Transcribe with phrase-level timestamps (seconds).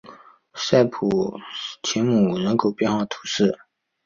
[0.55, 1.37] 塞普
[1.83, 3.55] 泰姆人口变化图示